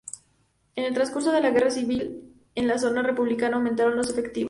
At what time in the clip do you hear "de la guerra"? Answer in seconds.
1.31-1.69